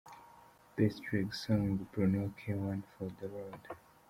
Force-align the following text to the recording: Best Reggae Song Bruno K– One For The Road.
Best 0.75 0.99
Reggae 1.11 1.31
Song 1.41 1.87
Bruno 1.91 2.33
K– 2.39 2.55
One 2.71 2.83
For 2.97 3.07
The 3.19 3.27
Road. 3.27 3.59